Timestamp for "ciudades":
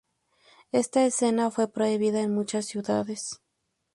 2.65-3.39